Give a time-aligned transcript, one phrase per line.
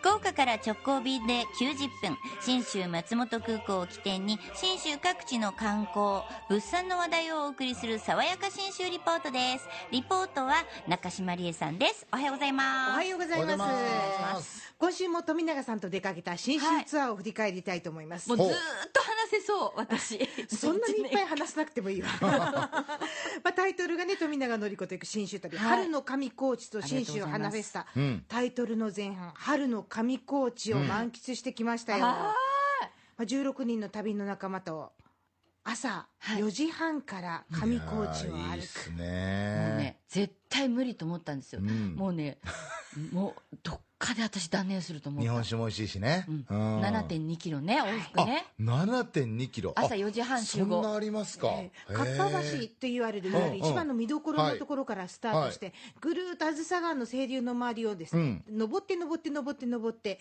[0.00, 9.68] 福岡から直行便で90分信州松本空港を起点に信州各地の観光物産の話題をお送りする爽やか信州リポートです。
[9.90, 12.06] リポートは中島理恵さんです。
[12.12, 12.96] おはようございおます。
[12.96, 14.60] はようございおはようございまます。
[14.60, 18.50] す今週も富永さんと出かけた新州ツアーを振り返りたいと思います、もうずーっ
[18.92, 20.18] と話せそう私。
[20.48, 22.08] そんなにいっぱい話さなくてもいいわ。
[22.20, 22.70] ま
[23.44, 25.68] あタイトルがね富永典子と行く新州旅、はい。
[25.78, 28.24] 春の上高地と新州花フェスタ、うん。
[28.28, 32.34] タイトルの前半春の上高地を満喫してきましたよ、は
[33.16, 34.92] まあ、16人の旅の仲間と
[35.64, 36.42] 朝はい。
[36.42, 41.94] 4時半から上高地を歩く、いいいっすもうねね絶対無理と思ったんですよ、うん。
[41.94, 42.38] もうね
[43.12, 45.28] もうどっかで私断念すると思った。
[45.28, 46.46] 日本酒も美味しいしね、うん。
[46.48, 46.80] うん。
[46.82, 48.46] 7 2キロね往復ね。
[48.60, 49.72] あ7.2キロ。
[49.74, 50.76] 朝4時半集合。
[50.76, 60.20] そんなありますか、えーかっぱ橋と言われるいわゆる一番の見どころのところからスタートして、ぐるーっとあずさ川の清流の周りをですね、登って登って登って登って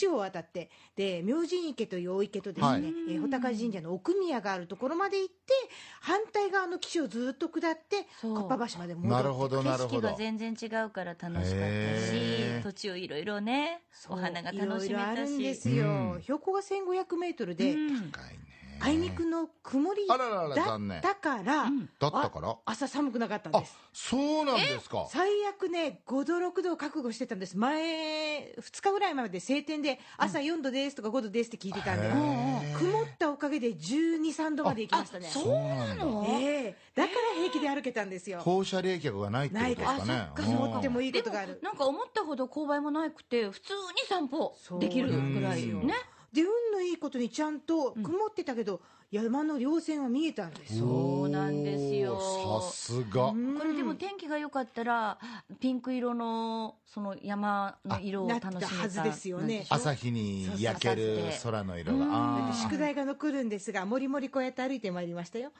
[0.00, 2.82] 橋を渡ってで明神池という大池とですね、はい。
[2.84, 5.52] えー穂高神社の奥宮があるところまで行って
[6.00, 12.62] 反対側の岸をずっと下ってかっぱ橋まで戻ってなるほどなる景色がほど全然違うから楽しかったしへー。
[12.62, 16.22] 土地をいろいろねお花が楽しめいろいろあたるんでしすよ、うん。
[16.22, 18.10] 標高が1500メートルで、うん。
[18.10, 18.38] 高いね
[18.80, 20.98] あいにくの曇りあらららだ残念。
[20.98, 21.86] ったから、うん。
[21.98, 22.50] だったから？
[22.50, 23.76] あ朝寒くなかったんあです。
[23.92, 25.06] そうなんですか。
[25.10, 27.56] 最悪ね5度6度を覚悟してたんです。
[27.58, 32.78] 前2日ぐらいまで晴天で朝4度ですとか5度ですって聞いてたんで、へー。
[32.78, 35.28] 曇ったおかげで1 2 3度まで行きましたね。
[35.28, 36.26] そうなの？
[36.28, 36.76] ええ。
[36.94, 38.40] だから平気で歩けたんですよ。
[38.40, 39.84] 放射冷却がないってことです。
[39.84, 41.58] かねないから曇ってもいいいことがある。
[41.62, 45.84] なんか思ったほど勾配もなくて普通に散歩できるぐらいそう。
[45.84, 45.94] ね
[46.32, 46.48] で運
[46.78, 48.80] のいいことにちゃんと曇ってたけど、
[49.10, 50.86] 山の稜線は見えたんですよ。
[50.86, 52.20] そうなんですよ。
[52.62, 53.32] さすが。
[53.32, 55.18] これでも天気が良かったら
[55.60, 59.66] ピンク色のその山の色を楽しめたはずですよね。
[59.68, 62.52] 朝日に焼ける空の色が。
[62.54, 65.50] 宿題が残るんですがもりもりこうやって歩いてまいりましたよ。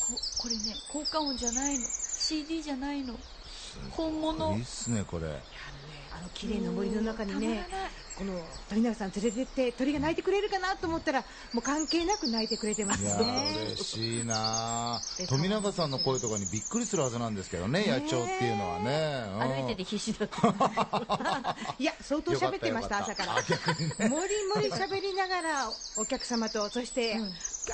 [0.00, 1.86] ここれね効果音じゃないの。
[2.18, 3.14] CD じゃないの。
[3.92, 4.56] 本物。
[4.56, 5.40] いいっすねこれ
[6.20, 7.66] あの綺麗な森の中にね
[8.14, 13.54] この鳥永さん連れてって鳥が鳴いてくれるかなと思ったらもう関係なく鳴いてくれてますね。
[13.56, 19.24] ー嬉しいなえー 富永さんの声とかにびっくりするはずなんですけどね野鳥っていうのはね。
[19.26, 19.64] うん。
[19.64, 21.56] 歩いてて必死だった。
[21.78, 23.34] いや相当喋ってました朝から。
[24.08, 27.18] もりもり喋りながらお客様とそして、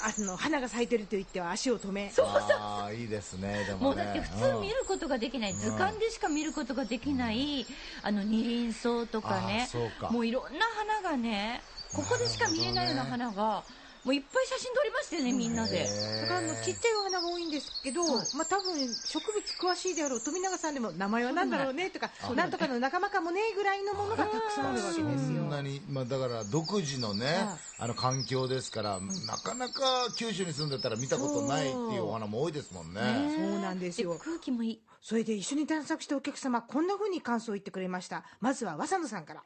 [0.03, 2.13] あの花が咲いてると言っては足を止め。
[2.19, 3.85] ああいいですねでもね。
[3.85, 7.67] もうだって普通見ることができない、図鑑でしか見ることができない、
[8.03, 10.11] あの二輪草とかあねーそうか。
[10.11, 10.67] もういろんな
[11.01, 13.65] 花がねここでしか見えないような花が
[14.07, 15.91] もういっぱい写真撮りましたよねみんなで、
[16.23, 25.43] だからあのちっちゃいお花が多いんですけど、まあ多分植物詳しいであろう富永さんでも名前は何だろうねとかなんとかの仲間かもねぐらいのものがたくさんあるわけそですよ。
[25.43, 27.49] んなに、まあ、だから独自のね、
[27.81, 29.83] あの環境ですから、なかなか
[30.15, 33.01] 九州に住んでたら見たことないっていうお花も多いですもんね。
[33.37, 33.61] そう。
[33.61, 34.17] なんですよ。
[34.23, 34.81] 空気もいい。
[35.03, 38.23] それで一緒に探索したお客様こんな風に感想を言ってくれました。
[38.39, 39.43] まずは和佐野さんから。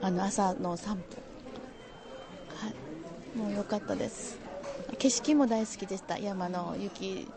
[0.00, 1.16] あの朝の散歩。
[1.16, 1.35] はい
[3.36, 4.38] もう良かったです。
[4.98, 6.18] 景色も大好きでした。
[6.18, 7.28] 山の雪。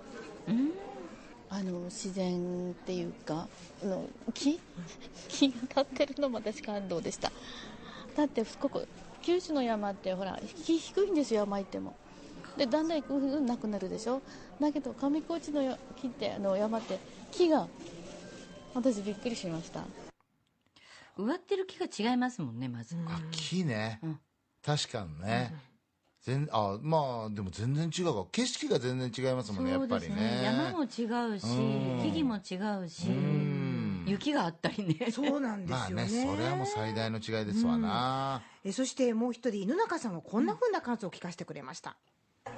[1.51, 3.47] あの自然っていうか
[3.83, 4.59] あの木？
[5.29, 7.31] 木が立ってるのも私感動でした。
[8.15, 8.83] だってここ
[9.21, 11.95] 九州の山ってほら木低いんですよ山行っても。
[12.55, 14.21] でだんだんうんなくなるでしょ？
[14.59, 16.99] だけど上高地のよ木ってあの山って
[17.31, 17.67] 木が
[18.73, 19.83] 私びっくりしました。
[21.17, 24.19] 植わってる木が違いますもんねまず、あ木ね、うん。
[24.63, 25.53] 確かにね、
[26.21, 30.41] 全あまあでも全然違うか景色が全然違いますもんねやっぱりね。
[30.43, 30.85] 山も違
[31.35, 31.99] うしうん。
[32.01, 34.05] 木々も違うしん。
[34.05, 35.11] 雪があったりね。
[35.11, 41.95] そうなんですよね,、まあねそれはもう最大の違いですわな、えそしてもう一人犬中さんはこんな風な感想を聞かせてくれました、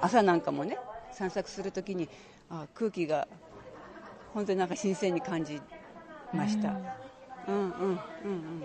[0.00, 0.76] 朝なんかもね
[1.12, 2.08] 散策するときに
[2.50, 3.28] あ空気が
[4.34, 5.60] 本当になんか新鮮に感じ
[6.32, 6.70] ました、
[7.46, 8.62] うん、うんうんうん。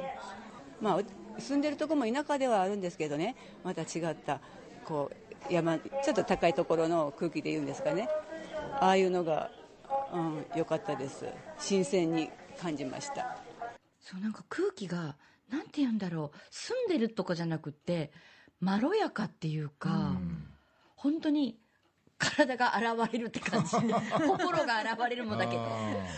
[0.80, 1.02] まあ
[1.40, 4.42] 住んでるとこも田舎ではあるんですけどねまた違った
[4.88, 5.12] こ
[5.50, 8.08] う山ちょっと高いところの空気で言うんですかね。
[8.80, 9.52] ああいうのが
[10.14, 11.26] うん良かったです。
[11.60, 12.30] 新鮮に
[12.60, 13.38] 感じました。
[14.00, 15.18] そうなんか空気が
[15.50, 16.38] なんて言うんだろう。
[16.50, 18.12] 住んでるとかじゃなくって
[18.62, 20.14] まろやかっていうか、
[20.96, 21.60] 本当に
[22.18, 23.72] 体が現れるって感じ。
[24.28, 25.58] 心が現れるもんだけ。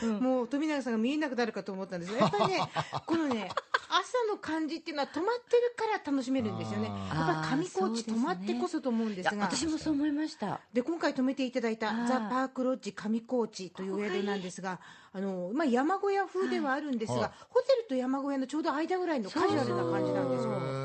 [0.03, 0.19] うん。
[0.19, 2.59] もう富永さんが見えなくなるかと思ったんですがやっぱりね
[3.05, 3.49] このね
[3.89, 6.87] 朝の感じっていうのは止まってるから楽しめるんですよね。
[6.87, 9.43] やあっぱり上高地止まってこそと思うんですが。
[9.45, 10.61] 私もそう思いました。
[10.71, 14.79] で今回泊めていただいたはいザ・パークロッジ上高地というお宿なんですが
[15.11, 17.31] あの、まあ、山小屋風ではあるんですが、はい。
[17.49, 20.78] ホテルと山小屋のちょうど間ぐらいのカジュアルな感じなんですよ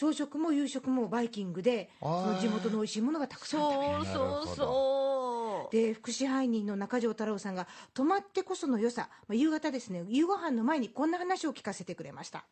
[0.00, 5.76] 朝食も夕食もバイキングでその地元の美味しいものがたくさん食べれるそうそうそう。
[5.76, 10.02] で副支配人の中条太郎さんが泊まってこその良さ、まあ、夕方ですね。
[10.08, 12.46] 夕ご飯の前にこんな話を聞かせてくれました。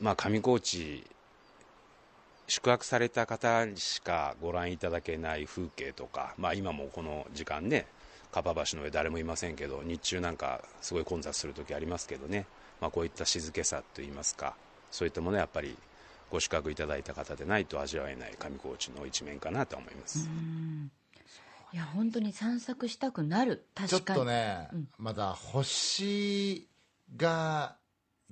[0.00, 1.04] まあ、上高地
[2.48, 7.84] 宿泊された方にしかご覧いただけない風景とか、まあ、今もこの時間ね
[8.32, 12.46] カパ橋の上誰もいませんけど日中なんかすごい混雑する時ありますけどね、
[12.80, 14.54] まあ、こういった静けさといいますか
[14.90, 15.76] そういったものはやっぱり
[16.30, 20.28] ご宿泊いただいた方でないと味わえない上高地の一面かなと思います。
[21.72, 23.64] いや本当に散策したくなる。
[23.74, 24.68] ちょっ確かにとね、
[24.98, 26.68] まだ星
[27.16, 27.76] が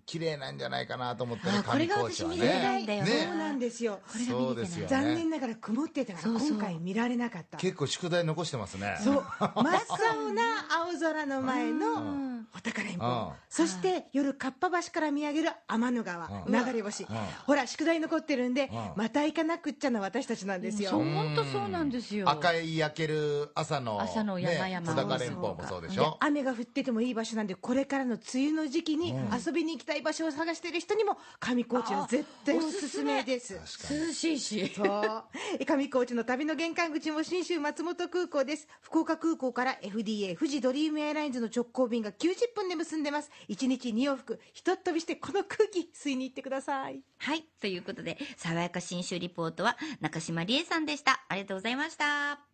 [0.07, 3.05] 綺麗なんじゃないかなと思ってねあこれが上高地は私見てたねいんだよ。
[3.05, 3.11] ね。
[3.11, 4.01] そうなんですよ。
[4.11, 4.47] これが見れてない。
[4.47, 7.59] そうですよね残念ながら曇ってたから今回見られなかった。
[7.59, 8.97] 結構宿題残してますね。
[9.03, 9.15] そう。
[9.15, 9.25] 真っ
[9.55, 17.07] 青な青空の前のうんお宝連うん峰そして夜かっぱ橋から見上げる天の川うん流れ星。
[17.47, 20.91] ほら宿題残ってるんでうんまた行かなくっちゃな私たちなんですよ。
[20.91, 22.29] そう本当そうなんですよ。
[22.29, 33.55] 赤い焼ける朝の朝の山々ね、小高連峰もそうでしでょ雨が降っててもいい場所なんでこれからの梅雨の時期に遊びに行きたい場所を探してる人にも上高地は絶対おすすめです。
[33.55, 34.73] 涼しいし。
[34.75, 35.23] そう。
[35.59, 38.69] え上高地の旅の玄関口も信州松本空港です。
[38.81, 43.31] 福岡空港から FDA 富士ドリームエアラインズの直行便が90分で結んでます。
[43.49, 47.01] 1日2往復ひとっ飛びしてこの空気吸いに行ってください。
[47.19, 47.45] はい。
[47.61, 51.25] ということで爽やか新州リポートは中島理恵さんでした。
[51.29, 52.48] ありがとうございました。